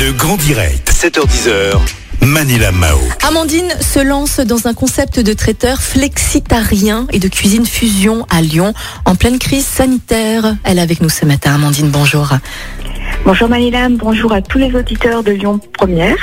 Le 0.00 0.12
grand 0.12 0.38
direct, 0.38 0.90
7h10h. 0.90 1.78
Manila 2.22 2.72
Mao. 2.72 2.96
Amandine 3.28 3.68
se 3.82 3.98
lance 3.98 4.40
dans 4.40 4.66
un 4.66 4.72
concept 4.72 5.20
de 5.20 5.34
traiteur 5.34 5.82
flexitarien 5.82 7.06
et 7.12 7.18
de 7.18 7.28
cuisine 7.28 7.66
fusion 7.66 8.24
à 8.30 8.40
Lyon 8.40 8.72
en 9.04 9.14
pleine 9.14 9.38
crise 9.38 9.66
sanitaire. 9.66 10.56
Elle 10.64 10.78
est 10.78 10.82
avec 10.82 11.02
nous 11.02 11.10
ce 11.10 11.26
matin. 11.26 11.54
Amandine, 11.54 11.90
bonjour. 11.90 12.30
Bonjour 13.26 13.50
Manila, 13.50 13.90
bonjour 13.90 14.32
à 14.32 14.40
tous 14.40 14.56
les 14.56 14.74
auditeurs 14.74 15.22
de 15.22 15.32
Lyon 15.32 15.60
Première. 15.74 16.16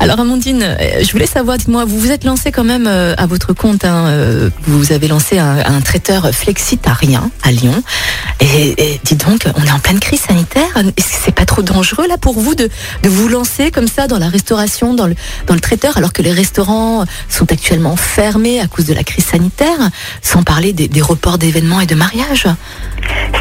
Alors 0.00 0.20
Amandine, 0.20 0.62
euh, 0.62 1.02
je 1.02 1.10
voulais 1.10 1.26
savoir, 1.26 1.58
dites-moi, 1.58 1.84
vous 1.84 1.98
vous 1.98 2.12
êtes 2.12 2.22
lancé 2.22 2.52
quand 2.52 2.62
même 2.62 2.86
euh, 2.86 3.14
à 3.18 3.26
votre 3.26 3.52
compte, 3.52 3.84
hein, 3.84 4.06
euh, 4.06 4.50
vous 4.62 4.92
avez 4.92 5.08
lancé 5.08 5.38
un, 5.38 5.80
traiteur 5.80 6.30
flexitarien 6.32 7.30
à 7.42 7.50
Lyon. 7.50 7.82
Et, 8.40 8.74
et 8.78 9.00
dites 9.02 9.26
donc, 9.26 9.48
on 9.56 9.64
est 9.64 9.72
en 9.72 9.80
pleine 9.80 9.98
crise 9.98 10.20
sanitaire. 10.20 10.76
Est-ce 10.76 11.06
que 11.06 11.24
c'est 11.24 11.34
pas 11.34 11.46
trop 11.46 11.62
dangereux 11.62 12.06
là 12.06 12.16
pour 12.16 12.38
vous 12.38 12.54
de, 12.54 12.68
de 13.02 13.08
vous 13.08 13.28
lancer 13.28 13.72
comme 13.72 13.88
ça 13.88 14.06
dans 14.06 14.18
la 14.18 14.28
restauration, 14.28 14.94
dans 14.94 15.06
le, 15.06 15.16
dans 15.46 15.54
le 15.54 15.60
traiteur, 15.60 15.96
alors 15.96 16.12
que 16.12 16.22
les 16.22 16.32
restaurants 16.32 17.04
sont 17.28 17.50
actuellement 17.50 17.96
fermés 17.96 18.60
à 18.60 18.68
cause 18.68 18.86
de 18.86 18.94
la 18.94 19.02
crise 19.02 19.24
sanitaire, 19.24 19.78
sans 20.22 20.44
parler 20.44 20.72
des 20.72 21.02
reports 21.02 21.38
d'événements 21.38 21.80
et 21.80 21.86
de 21.86 21.96
mariages? 21.96 22.46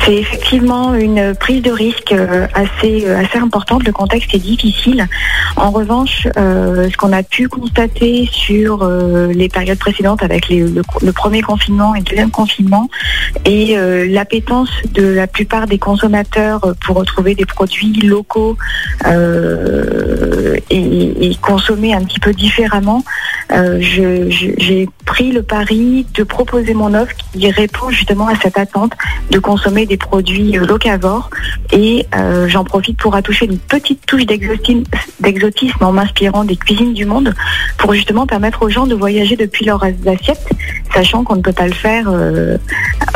C'est 0.07 0.16
effectivement 0.16 0.95
une 0.95 1.35
prise 1.35 1.61
de 1.61 1.71
risque 1.71 2.16
assez, 2.53 3.05
assez 3.05 3.38
importante. 3.38 3.84
Le 3.84 3.91
contexte 3.91 4.33
est 4.33 4.39
difficile. 4.39 5.05
En 5.57 5.71
revanche, 5.71 6.27
euh, 6.38 6.89
ce 6.89 6.95
qu'on 6.95 7.11
a 7.11 7.23
pu 7.23 7.49
constater 7.49 8.30
sur 8.31 8.83
euh, 8.83 9.33
les 9.33 9.49
périodes 9.49 9.80
précédentes 9.80 10.23
avec 10.23 10.47
le, 10.49 10.81
premier 11.11 11.41
confinement 11.41 11.93
et 11.93 11.99
le 11.99 12.05
deuxième 12.05 12.31
confinement 12.31 12.89
et 13.43 13.77
euh, 13.77 14.05
l'appétence 14.07 14.70
de 14.93 15.03
la 15.03 15.27
plupart 15.27 15.67
des 15.67 15.77
consommateurs 15.77 16.61
pour 16.85 16.95
retrouver 16.95 17.35
des 17.35 17.45
produits 17.45 17.91
locaux 17.94 18.55
et, 20.69 21.30
et, 21.30 21.35
consommer 21.41 21.94
un 21.94 22.03
petit 22.03 22.19
peu 22.19 22.33
différemment, 22.33 23.03
j'ai 23.80 24.88
le 25.23 25.43
pari 25.43 26.05
de 26.13 26.23
proposer 26.23 26.73
mon 26.73 26.93
offre 26.93 27.13
qui 27.33 27.49
répond 27.51 27.89
justement 27.89 28.27
à 28.27 28.35
cette 28.35 28.57
attente 28.57 28.93
de 29.31 29.39
consommer 29.39 29.85
des 29.85 29.97
produits 29.97 30.53
locavores. 30.53 31.29
Et 31.71 32.05
j'en 32.47 32.63
profite 32.63 32.97
pour 32.97 33.15
attoucher 33.15 33.45
une 33.45 33.57
petite 33.57 34.05
touche 34.05 34.25
d'exotisme 34.25 35.83
en 35.83 35.91
m'inspirant 35.91 36.43
des 36.43 36.55
cuisines 36.55 36.93
du 36.93 37.05
monde 37.05 37.33
pour 37.77 37.93
justement 37.93 38.25
permettre 38.25 38.63
aux 38.63 38.69
gens 38.69 38.88
de 38.88 38.95
voyager 38.95 39.35
depuis 39.35 39.65
leurs 39.65 39.83
assiettes, 39.83 40.47
sachant 40.93 41.23
qu'on 41.23 41.35
ne 41.35 41.41
peut 41.41 41.53
pas 41.53 41.67
le 41.67 41.73
faire 41.73 42.07
euh, 42.07 42.57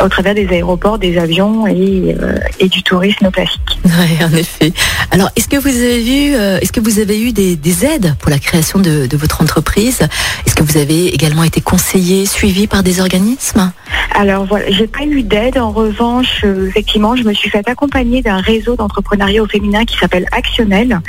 au 0.02 0.08
travers 0.08 0.34
des 0.34 0.48
aéroports, 0.48 0.98
des 0.98 1.18
avions 1.18 1.66
et, 1.66 2.16
euh, 2.20 2.38
et 2.58 2.68
du 2.68 2.82
tourisme 2.82 3.30
classique. 3.30 3.60
Oui, 3.84 4.24
en 4.24 4.34
effet. 4.34 4.72
Alors, 5.10 5.28
est-ce 5.36 5.48
que 5.48 5.56
vous 5.56 5.68
avez 5.68 6.00
vu, 6.00 6.34
euh, 6.34 6.58
est-ce 6.60 6.72
que 6.72 6.80
vous 6.80 6.98
avez 6.98 7.20
eu 7.20 7.32
des, 7.32 7.56
des 7.56 7.84
aides 7.84 8.14
pour 8.18 8.30
la 8.30 8.38
création 8.38 8.78
de, 8.78 9.06
de 9.06 9.16
votre 9.16 9.42
entreprise? 9.42 10.00
Est-ce 10.46 10.54
que 10.54 10.62
vous 10.62 10.78
avez 10.78 11.08
également 11.08 11.44
été 11.44 11.60
conseillé, 11.60 12.24
suivi 12.24 12.66
par 12.66 12.82
des 12.82 13.00
organismes? 13.00 13.70
Alors 14.14 14.46
voilà, 14.46 14.70
j'ai 14.70 14.86
pas 14.86 15.04
eu 15.04 15.22
d'aide. 15.22 15.58
En 15.58 15.72
revanche, 15.72 16.42
euh, 16.44 16.68
effectivement, 16.68 17.16
je 17.16 17.24
me 17.24 17.34
suis 17.34 17.50
fait 17.50 17.68
accompagner 17.68 18.22
d'un 18.22 18.38
réseau 18.38 18.76
d'entrepreneuriat 18.76 19.42
au 19.42 19.46
féminin 19.46 19.84
qui 19.84 19.98
s'appelle 19.98 20.26
Actionnel, 20.32 21.00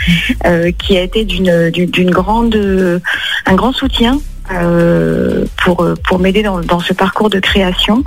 euh, 0.46 0.72
qui 0.72 0.98
a 0.98 1.02
été 1.02 1.24
d'une 1.24 2.12
grande 2.12 3.02
un 3.46 3.56
grand 3.56 3.72
soutien 3.72 4.20
euh, 4.54 5.46
pour, 5.64 5.88
pour 6.04 6.20
m'aider 6.20 6.44
dans, 6.44 6.60
dans, 6.60 6.80
ce 6.80 6.94
parcours 6.94 7.30
de 7.30 7.40
création. 7.40 8.04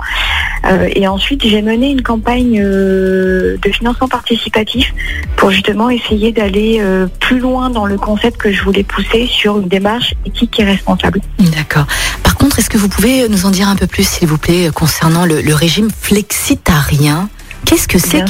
Euh, 0.65 0.89
et 0.95 1.07
ensuite, 1.07 1.45
j'ai 1.45 1.61
mené 1.61 1.91
une 1.91 2.01
campagne 2.01 2.59
euh, 2.63 3.57
de 3.61 3.71
financement 3.71 4.07
participatif 4.07 4.93
pour 5.35 5.51
justement 5.51 5.89
essayer 5.89 6.31
d'aller 6.31 6.79
euh, 6.81 7.07
plus 7.19 7.39
loin 7.39 7.69
dans 7.69 7.85
le 7.85 7.97
concept 7.97 8.37
que 8.37 8.51
je 8.51 8.63
voulais 8.63 8.83
pousser 8.83 9.27
sur 9.27 9.59
une 9.59 9.67
démarche 9.67 10.13
éthique 10.25 10.59
et 10.59 10.63
responsable. 10.63 11.21
D'accord. 11.39 11.85
Par 12.23 12.35
contre, 12.35 12.59
est-ce 12.59 12.69
que 12.69 12.77
vous 12.77 12.89
pouvez 12.89 13.27
nous 13.29 13.45
en 13.45 13.51
dire 13.51 13.67
un 13.67 13.75
peu 13.75 13.87
plus, 13.87 14.07
s'il 14.07 14.27
vous 14.27 14.37
plaît, 14.37 14.69
concernant 14.73 15.25
le, 15.25 15.41
le 15.41 15.53
régime 15.53 15.89
flexitarien? 15.89 17.29
Qu'est-ce 17.65 17.87
que 17.87 17.99
c'est 17.99 18.23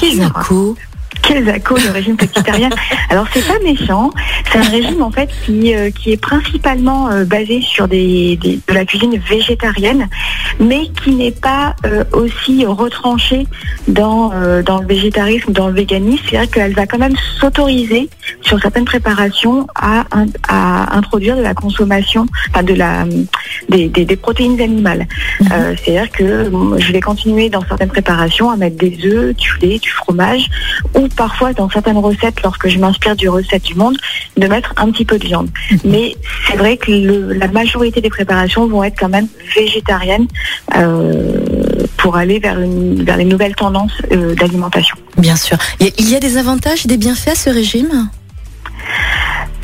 accos 1.36 1.78
le 1.84 1.92
régime 1.92 2.18
flexitarien 2.18 2.70
Alors 3.10 3.26
c'est 3.34 3.46
pas 3.46 3.60
méchant, 3.64 4.12
c'est 4.52 4.58
un 4.58 4.70
régime 4.70 5.02
en 5.02 5.12
fait 5.12 5.30
qui, 5.46 5.74
euh, 5.74 5.92
qui 5.92 6.12
est 6.12 6.22
principalement 6.22 7.10
euh, 7.10 7.26
basé 7.26 7.62
sur 7.62 7.88
des, 7.88 8.38
des, 8.38 8.60
de 8.68 8.74
la 8.74 8.86
cuisine 8.86 9.18
végétarienne, 9.30 10.08
mais 10.60 10.88
qui 11.04 11.16
n'est 11.16 11.32
pas 11.32 11.76
euh, 11.86 12.04
aussi 12.14 12.66
retranché 12.66 13.48
dans, 13.88 14.32
dans 14.64 14.80
le 14.80 14.88
végétarisme, 14.88 15.52
dans 15.52 15.68
le 15.68 15.74
véganisme. 15.74 16.24
C'est-à-dire 16.30 16.52
qu'elle 16.52 16.74
va 16.74 16.86
quand 16.86 16.98
même 16.98 17.16
s'autoriser 17.40 18.09
sur 18.42 18.59
certaines 18.59 18.86
préparations 18.86 19.68
à, 19.76 20.06
à, 20.48 20.98
introduire 20.98 21.38
de 21.38 21.42
la 21.42 21.54
consommation, 21.54 22.26
enfin 22.50 22.64
de 22.64 22.74
la 22.74 23.06
des, 23.70 23.88
des, 23.88 24.16
protéines 24.16 24.59
animales. 24.59 25.08
Mmh. 25.40 25.46
C'est-à-dire 25.78 26.12
que 26.12 26.52
je 26.78 26.92
vais 26.92 27.02
continuer 27.02 27.50
dans 27.50 27.62
certaines 27.62 27.90
préparations 27.90 28.50
à 28.50 28.58
mettre 28.58 28.78
des 28.78 28.98
œufs, 29.06 29.36
du 29.36 29.50
lait, 29.62 29.80
du 29.80 29.90
fromage 29.90 30.50
ou 30.94 31.08
parfois 31.17 31.51
dans 31.53 31.69
certaines 31.69 31.97
recettes, 31.97 32.41
lorsque 32.44 32.69
je 32.69 32.79
m'inspire 32.79 33.16
du 33.16 33.28
recette 33.28 33.63
du 33.63 33.75
monde, 33.75 33.97
de 34.38 34.47
mettre 34.47 34.73
un 34.78 34.89
petit 34.91 35.03
peu 35.03 35.17
de 35.19 35.25
viande. 35.25 35.50
Mmh. 35.50 35.75
Mais 35.83 36.16
c'est 36.47 36.55
vrai 36.55 36.78
que 36.78 36.91
le, 36.91 37.33
la 37.33 37.50
majorité 37.50 38.00
des 38.00 38.09
préparations 38.09 38.67
vont 38.67 38.83
être 38.83 38.97
quand 38.97 39.09
même 39.09 39.28
végétariennes 39.55 40.28
euh, 40.75 41.85
pour 41.97 42.16
aller 42.16 42.39
vers, 42.39 42.57
les 42.59 43.25
nouvelles 43.25 43.55
tendances 43.55 43.97
euh, 44.11 44.35
d'alimentation. 44.35 44.95
Bien 45.17 45.35
sûr. 45.35 45.57
Il 45.79 46.09
y 46.09 46.16
a 46.16 46.19
des 46.19 46.38
avantages 46.38 46.85
des 46.85 46.97
bienfaits 46.97 47.29
à 47.29 47.35
ce 47.35 47.49
régime? 47.49 48.09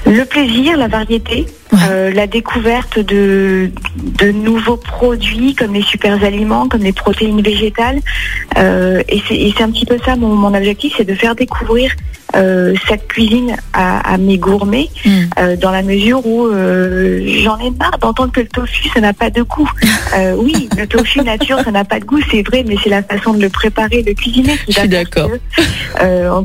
Le 0.06 0.26
plaisir, 0.26 0.78
la 0.78 0.88
variété, 0.88 1.46
ouais. 1.72 1.80
euh, 1.90 2.12
la 2.12 2.28
découverte 2.28 3.00
de, 3.00 3.72
de 3.96 4.32
nouveaux 4.32 4.78
produits 4.78 5.56
comme 5.56 5.74
les 5.74 5.82
super 5.82 6.24
aliments, 6.24 6.68
comme 6.68 6.82
les 6.82 6.94
protéines 6.94 7.42
végétales. 7.42 8.00
Euh, 8.58 9.02
et 9.08 9.22
c'est 9.28 9.64
un 9.64 9.72
petit 9.72 9.86
peu 9.86 9.98
ça 10.06 10.16
mon, 10.16 10.36
mon 10.36 10.54
objectif, 10.54 10.94
c'est 10.98 11.06
de 11.06 11.16
faire 11.16 11.36
découvrir 11.36 11.92
euh, 12.36 12.74
cette 12.88 13.08
cuisine 13.08 13.56
à, 13.74 14.14
à 14.14 14.18
mes 14.18 14.38
gourmets 14.38 14.90
mm. 15.06 15.10
euh, 15.40 15.56
dans 15.56 15.72
la 15.72 15.84
mesure 15.84 16.26
où 16.26 16.48
euh, 16.48 17.22
j'en 17.44 17.58
ai 17.60 17.70
marre 17.72 17.98
d'entendre 18.00 18.32
que 18.32 18.42
le 18.42 18.48
tofu 18.48 18.90
ça 18.94 19.02
n'a 19.02 19.14
pas 19.14 19.30
de 19.30 19.42
goût. 19.42 19.70
Euh, 20.16 20.36
oui, 20.38 20.70
le 20.78 20.86
tofu 20.86 21.22
nature 21.22 21.60
ça 21.64 21.72
n'a 21.72 21.86
pas 21.86 22.00
de 22.00 22.06
goût, 22.06 22.20
c'est 22.30 22.44
vrai, 22.44 22.64
mais 22.68 22.76
c'est 22.84 22.90
la 22.90 23.02
façon 23.02 23.34
de 23.34 23.42
le 23.42 23.50
préparer, 23.50 24.04
de 24.04 24.12
cuisiner 24.12 24.56
qui 24.64 24.72
Je 24.72 24.80
suis 24.82 24.88
d'accord. 24.88 25.28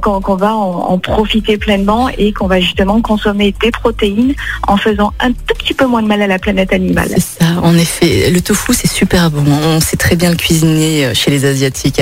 Qu'on 0.00 0.20
qu 0.22 0.40
va 0.40 0.54
en, 0.54 0.92
en, 0.92 0.98
profiter 0.98 1.58
pleinement 1.58 2.08
et 2.16 2.32
qu'on 2.32 2.46
va 2.46 2.60
justement 2.60 3.02
consommer 3.02 3.54
des 3.60 3.70
protéines 3.70 4.32
en 4.66 4.78
faisant 4.78 5.12
un 5.20 5.32
tout 5.32 5.54
petit 5.58 5.74
peu 5.74 5.84
moins 5.84 6.00
de 6.00 6.06
mal 6.06 6.22
à 6.22 6.26
la 6.26 6.38
planète 6.38 6.72
animale. 6.72 7.10
C'est 7.10 7.44
ça, 7.44 7.60
en 7.62 7.76
effet. 7.76 8.30
Le 8.30 8.40
tofu 8.40 8.72
c'est 8.72 8.90
super 8.90 9.30
bon, 9.30 9.44
on 9.44 9.80
sait 9.80 9.98
très 9.98 10.16
bien 10.16 10.30
le 10.30 10.36
cuisiner 10.36 11.14
chez 11.14 11.30
les 11.30 11.44
Asiatiques. 11.44 12.00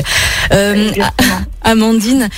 Amandine, 1.67 2.29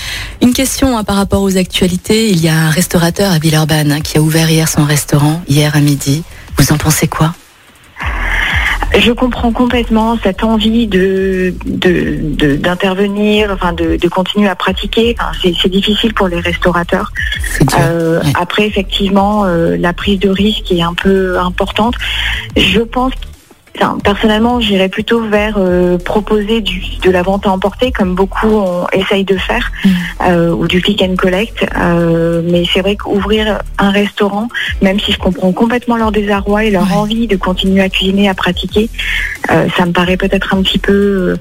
une 0.40 0.54
question 0.54 0.96
hein, 0.96 1.04
par 1.04 1.16
rapport 1.16 1.42
aux 1.42 1.58
actualités, 1.58 2.30
il 2.30 2.42
y 2.42 2.48
a 2.48 2.54
un 2.54 2.70
restaurateur 2.70 3.30
à 3.30 3.38
Villeurbanne 3.38 4.00
qui 4.02 4.16
a 4.16 4.22
ouvert 4.22 4.48
hier 4.50 4.66
son 4.68 4.84
restaurant, 4.84 5.42
hier 5.48 5.76
à 5.76 5.80
midi. 5.80 6.24
Vous 6.56 6.72
en 6.72 6.78
pensez 6.78 7.08
quoi? 7.08 7.34
Je 8.98 9.12
comprends 9.12 9.52
complètement 9.52 10.18
cette 10.22 10.42
envie 10.42 10.86
de 10.86 11.54
d'intervenir, 11.66 13.48
de, 13.48 13.52
de, 13.52 13.54
enfin 13.54 13.72
de, 13.74 13.96
de, 13.96 14.08
continuer 14.08 14.48
à 14.48 14.56
pratiquer. 14.56 15.14
Enfin, 15.20 15.30
c'est 15.42 15.68
difficile 15.68 16.14
pour 16.14 16.28
les 16.28 16.40
restaurateurs. 16.40 17.12
Euh, 17.78 18.22
ouais. 18.22 18.32
Après, 18.34 18.66
effectivement, 18.66 19.44
euh, 19.44 19.76
la 19.76 19.92
prise 19.92 20.18
de 20.18 20.30
risque 20.30 20.72
est 20.72 20.80
un 20.80 20.94
peu 20.94 21.38
importante. 21.38 21.96
Je 22.56 22.80
pense 22.80 23.12
Enfin, 23.76 23.98
personnellement, 24.02 24.60
j'irais 24.60 24.88
plutôt 24.88 25.22
vers 25.22 25.56
euh, 25.58 25.98
proposer 25.98 26.60
du, 26.60 26.82
de 27.02 27.10
la 27.10 27.22
vente 27.22 27.46
à 27.46 27.50
emporter, 27.50 27.92
comme 27.92 28.14
beaucoup 28.14 28.48
on 28.48 28.86
essaye 28.92 29.24
de 29.24 29.36
faire, 29.36 29.70
mmh. 29.84 29.88
euh, 30.28 30.50
ou 30.52 30.66
du 30.66 30.80
click 30.82 31.02
and 31.02 31.16
collect. 31.16 31.66
Euh, 31.76 32.42
mais 32.44 32.64
c'est 32.72 32.80
vrai 32.80 32.96
qu'ouvrir 32.96 33.60
un 33.78 33.90
restaurant, 33.90 34.48
même 34.82 34.98
si 34.98 35.12
je 35.12 35.18
comprends 35.18 35.52
complètement 35.52 35.96
leur 35.96 36.12
désarroi 36.12 36.64
et 36.64 36.70
leur 36.70 36.90
ouais. 36.90 36.96
envie 36.96 37.26
de 37.26 37.36
continuer 37.36 37.82
à 37.82 37.88
cuisiner, 37.88 38.28
à 38.28 38.34
pratiquer, 38.34 38.90
ça 39.48 39.86
me 39.86 39.92
paraît 39.92 40.18
peut-être 40.18 40.54
un 40.54 40.62
petit 40.62 40.78
peu 40.78 41.36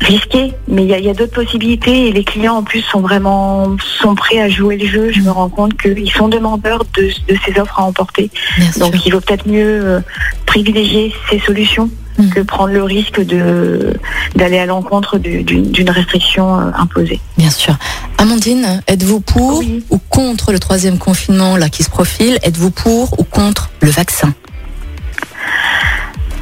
risqué, 0.00 0.52
mais 0.68 0.84
il 0.84 0.88
y 0.88 1.08
a, 1.08 1.10
a 1.10 1.14
d'autres 1.14 1.34
possibilités 1.34 2.08
et 2.08 2.12
les 2.12 2.24
clients 2.24 2.56
en 2.56 2.62
plus 2.62 2.80
sont 2.82 3.00
vraiment 3.00 3.76
sont 4.00 4.14
prêts 4.14 4.40
à 4.40 4.48
jouer 4.48 4.76
le 4.76 4.86
jeu. 4.86 5.10
Je 5.12 5.20
me 5.20 5.30
rends 5.30 5.48
compte 5.48 5.76
qu'ils 5.76 6.10
sont 6.10 6.28
demandeurs 6.28 6.84
de, 6.96 7.10
de, 7.28 7.38
ces 7.44 7.60
offres 7.60 7.78
à 7.78 7.82
emporter. 7.82 8.30
Bien 8.56 8.70
Donc 8.78 8.94
sûr. 8.94 9.02
il 9.06 9.12
vaut 9.12 9.20
peut-être 9.20 9.46
mieux 9.46 10.02
privilégier 10.48 11.12
ces 11.28 11.38
solutions 11.38 11.90
mmh. 12.18 12.30
que 12.30 12.40
prendre 12.40 12.72
le 12.72 12.82
risque 12.82 13.20
de 13.20 13.94
d'aller 14.34 14.58
à 14.58 14.66
l'encontre 14.66 15.18
d'une 15.18 15.90
restriction 15.90 16.58
euh, 16.58 16.70
imposée. 16.74 17.20
Bien 17.36 17.50
sûr. 17.50 17.74
Amandine, 18.16 18.82
êtes-vous 18.86 19.20
pour 19.20 19.58
oui. 19.58 19.84
ou 19.90 19.98
contre 20.08 20.52
le 20.52 20.58
troisième 20.58 20.98
confinement 20.98 21.56
là 21.56 21.68
qui 21.68 21.82
se 21.82 21.90
profile? 21.90 22.38
Êtes-vous 22.42 22.70
pour 22.70 23.18
ou 23.20 23.24
contre 23.24 23.70
le 23.80 23.90
vaccin? 23.90 24.32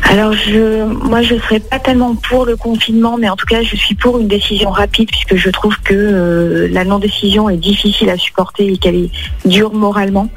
Alors, 0.08 0.32
je, 0.34 0.84
moi, 0.84 1.20
je 1.20 1.34
serais 1.34 1.58
pas 1.58 1.80
tellement 1.80 2.14
pour 2.14 2.46
le 2.46 2.56
confinement, 2.56 3.16
mais 3.18 3.28
en 3.28 3.34
tout 3.34 3.46
cas, 3.46 3.62
je 3.62 3.74
suis 3.74 3.96
pour 3.96 4.18
une 4.20 4.28
décision 4.28 4.70
rapide 4.70 5.08
puisque 5.10 5.34
je 5.34 5.50
trouve 5.50 5.76
que 5.80 5.94
euh, 5.94 6.68
la 6.70 6.84
non-décision 6.84 7.50
est 7.50 7.56
difficile 7.56 8.08
à 8.10 8.16
supporter 8.16 8.72
et 8.72 8.76
qu'elle 8.78 8.94
est 8.94 9.10
dure 9.44 9.72
moralement. 9.72 10.28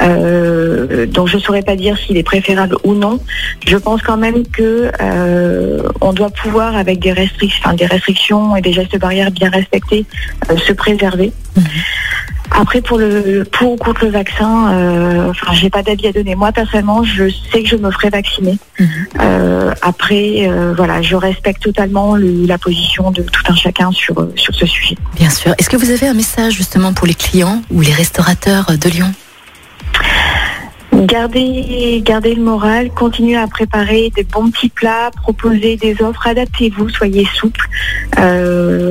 Euh, 0.00 1.06
donc, 1.06 1.28
je 1.28 1.38
saurais 1.38 1.62
pas 1.62 1.76
dire 1.76 1.96
s'il 1.98 2.16
est 2.16 2.22
préférable 2.22 2.76
ou 2.84 2.94
non. 2.94 3.20
Je 3.66 3.76
pense 3.76 4.02
quand 4.02 4.16
même 4.16 4.46
que 4.46 4.90
euh, 5.00 5.82
on 6.00 6.12
doit 6.12 6.30
pouvoir, 6.30 6.76
avec 6.76 6.98
des 7.00 7.12
restrictions, 7.12 7.60
enfin, 7.64 7.74
des 7.74 7.86
restrictions 7.86 8.56
et 8.56 8.60
des 8.62 8.72
gestes 8.72 8.98
barrières 8.98 9.30
bien 9.30 9.50
respectés, 9.50 10.06
euh, 10.50 10.56
se 10.56 10.72
préserver. 10.72 11.32
Après, 12.52 12.80
pour 12.80 12.98
le 12.98 13.44
pour 13.44 13.72
ou 13.72 13.76
contre 13.76 14.04
le 14.06 14.10
vaccin, 14.10 14.72
euh, 14.72 15.30
enfin, 15.30 15.52
j'ai 15.52 15.70
pas 15.70 15.82
d'avis 15.84 16.08
à 16.08 16.12
donner. 16.12 16.34
Moi, 16.34 16.50
personnellement, 16.50 17.04
je 17.04 17.30
sais 17.52 17.62
que 17.62 17.68
je 17.68 17.76
me 17.76 17.90
ferai 17.92 18.10
vacciner. 18.10 18.58
Euh, 19.20 19.72
après, 19.82 20.48
euh, 20.48 20.74
voilà, 20.76 21.00
je 21.00 21.14
respecte 21.14 21.62
totalement 21.62 22.16
le- 22.16 22.46
la 22.46 22.58
position 22.58 23.12
de 23.12 23.22
tout 23.22 23.42
un 23.48 23.54
chacun 23.54 23.92
sur 23.92 24.26
sur 24.34 24.52
ce 24.54 24.66
sujet. 24.66 24.96
Bien 25.14 25.30
sûr. 25.30 25.54
Est-ce 25.58 25.70
que 25.70 25.76
vous 25.76 25.90
avez 25.90 26.08
un 26.08 26.14
message 26.14 26.54
justement 26.54 26.92
pour 26.92 27.06
les 27.06 27.14
clients 27.14 27.62
ou 27.70 27.82
les 27.82 27.92
restaurateurs 27.92 28.66
de 28.76 28.88
Lyon? 28.88 29.12
Gardez, 31.00 32.02
le 32.04 32.42
moral, 32.42 32.90
continuez 32.90 33.36
à 33.36 33.46
préparer 33.46 34.10
des 34.14 34.22
bons 34.22 34.50
petits 34.50 34.68
plats, 34.68 35.10
proposez 35.22 35.76
des 35.76 36.02
offres, 36.02 36.26
adaptez-vous, 36.26 36.90
soyez 36.90 37.26
souple. 37.34 37.68
Euh, 38.18 38.89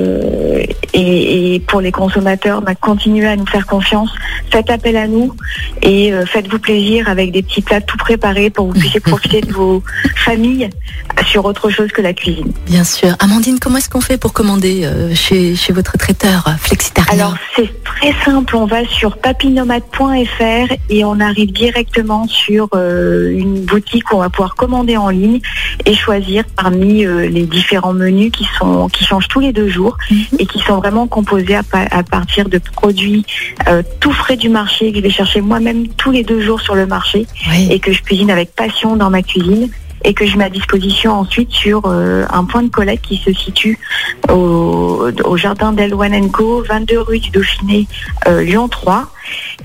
et, 1.00 1.56
et 1.56 1.60
pour 1.60 1.82
les 1.82 1.92
consommateurs, 1.92 2.62
bah, 2.62 2.76
continuez 2.76 3.28
à 3.28 3.36
nous 3.36 3.46
faire 3.46 3.66
confiance, 3.66 4.10
faites 4.52 4.70
appel 4.70 4.98
à 4.98 5.08
nous 5.08 5.34
et 5.82 6.12
euh, 6.12 6.26
faites-vous 6.26 6.60
plaisir 6.60 7.08
avec 7.08 7.32
des 7.32 7.42
petits 7.42 7.62
plats 7.62 7.82
tout 7.82 7.98
préparés 7.98 8.50
pour 8.50 8.68
que 8.68 8.74
vous 8.74 8.80
puissiez 8.80 9.00
profiter 9.00 9.42
de 9.42 9.54
vos 9.54 9.84
familles 10.16 10.70
sur 11.26 11.46
autre 11.46 11.70
chose 11.70 11.90
que 11.92 12.02
la 12.02 12.14
cuisine. 12.14 12.52
Bien 12.66 12.84
sûr. 12.84 13.16
Amandine, 13.20 13.60
comment 13.60 13.78
est-ce 13.78 13.90
qu'on 13.90 14.02
fait 14.02 14.18
pour 14.18 14.34
commander 14.34 14.84
euh, 14.84 15.14
chez, 15.14 15.56
chez 15.56 15.74
votre 15.74 15.98
traiteur 15.98 16.48
euh, 16.48 16.52
Flexitarien 16.60 17.14
Alors 17.14 17.36
c'est 17.56 17.84
très 17.84 18.14
simple, 18.24 18.56
on 18.56 18.66
va 18.66 18.86
sur 18.86 19.18
papinomade.fr 19.18 20.74
et 20.90 21.06
on 21.06 21.20
arrive 21.20 21.52
directement 21.52 22.28
sur 22.28 22.68
euh, 22.74 23.32
une 23.32 23.66
boutique 23.66 24.12
où 24.12 24.16
on 24.16 24.20
va 24.20 24.30
pouvoir 24.30 24.56
commander 24.56 24.98
en 24.98 25.10
ligne 25.10 25.40
et 25.90 25.96
choisir 25.96 26.44
parmi 26.56 27.04
euh, 27.06 27.28
les 27.28 27.44
différents 27.48 27.94
menus 27.94 28.32
qui 28.32 28.46
sont 28.60 28.88
qui 28.90 29.04
changent 29.04 29.28
tous 29.28 29.40
les 29.40 29.52
deux 29.52 29.68
jours 29.70 29.98
Mhm. 30.12 30.18
et 30.40 30.46
qui 30.46 30.60
sont 30.60 30.78
vraiment 30.78 31.08
composés 31.08 31.56
à, 31.56 31.64
pa- 31.64 31.88
à 31.90 32.04
partir 32.04 32.48
de 32.48 32.60
produits 32.60 33.26
euh, 33.68 33.82
tout 34.00 34.12
frais 34.12 34.38
du 34.38 34.50
marché 34.50 34.92
que 34.92 34.98
je 35.00 35.04
vais 35.04 35.10
chercher 35.10 35.42
moi-même 35.42 35.88
tous 36.02 36.12
les 36.12 36.24
deux 36.24 36.42
jours 36.42 36.62
sur 36.62 36.76
le 36.76 36.86
marché 36.86 37.26
Oui. 37.50 37.68
et 37.72 37.80
que 37.80 37.92
je 37.92 38.02
cuisine 38.04 38.30
avec 38.30 38.54
passion 38.56 38.96
dans 38.96 39.10
ma 39.10 39.24
cuisine 39.24 39.70
et 40.04 40.14
que 40.14 40.26
je 40.26 40.38
mets 40.38 40.46
à 40.46 40.50
disposition 40.50 41.14
ensuite 41.14 41.52
sur 41.52 41.84
euh, 41.86 42.26
un 42.30 42.46
point 42.46 42.64
de 42.64 42.70
collecte 42.70 43.06
qui 43.06 43.18
se 43.18 43.34
situe 43.34 43.78
au, 44.30 45.10
au 45.24 45.38
jardin 45.38 45.74
d'Elwan 45.74 46.32
Co, 46.32 46.64
22 46.68 47.00
rue 47.02 47.20
du 47.20 47.30
Dauphiné, 47.32 47.88
euh, 48.28 48.42
Lyon 48.42 48.68
3. 48.68 49.08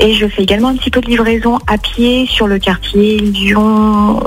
Et 0.01 0.15
je 0.15 0.27
fais 0.27 0.43
également 0.43 0.69
un 0.69 0.77
petit 0.77 0.91
peu 0.91 1.01
de 1.01 1.07
livraison 1.07 1.59
à 1.67 1.79
pied 1.79 2.27
sur 2.27 2.47
le 2.47 2.59
quartier 2.59 3.19
Lyon, 3.19 4.23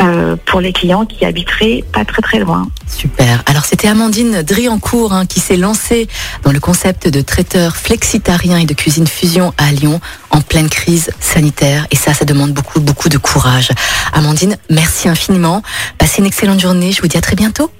euh, 0.00 0.36
pour 0.46 0.60
les 0.60 0.72
clients 0.72 1.04
qui 1.06 1.24
habiteraient 1.24 1.84
pas 1.92 2.04
très 2.04 2.22
très 2.22 2.38
loin. 2.38 2.68
Super. 2.86 3.42
Alors 3.46 3.64
c'était 3.64 3.88
Amandine 3.88 4.42
Driancourt 4.42 5.12
hein, 5.12 5.26
qui 5.26 5.40
s'est 5.40 5.56
lancée 5.56 6.08
dans 6.44 6.52
le 6.52 6.60
concept 6.60 7.08
de 7.08 7.20
traiteur 7.20 7.76
flexitarien 7.76 8.58
et 8.58 8.64
de 8.64 8.74
cuisine 8.74 9.06
fusion 9.06 9.52
à 9.58 9.72
Lyon 9.72 10.00
en 10.30 10.40
pleine 10.40 10.68
crise 10.68 11.10
sanitaire. 11.20 11.86
Et 11.90 11.96
ça, 11.96 12.14
ça 12.14 12.24
demande 12.24 12.52
beaucoup, 12.52 12.80
beaucoup 12.80 13.08
de 13.08 13.18
courage. 13.18 13.70
Amandine, 14.12 14.56
merci 14.70 15.08
infiniment. 15.08 15.62
Passez 15.98 16.20
une 16.20 16.26
excellente 16.26 16.60
journée. 16.60 16.92
Je 16.92 17.02
vous 17.02 17.08
dis 17.08 17.16
à 17.16 17.20
très 17.20 17.36
bientôt. 17.36 17.70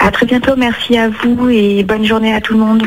À 0.00 0.10
très 0.10 0.26
bientôt, 0.26 0.52
merci 0.56 0.96
à 0.96 1.08
vous 1.08 1.48
et 1.50 1.82
bonne 1.84 2.04
journée 2.06 2.34
à 2.34 2.40
tout 2.40 2.54
le 2.54 2.60
monde. 2.60 2.82